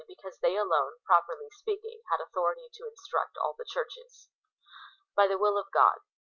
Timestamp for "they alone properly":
0.41-1.45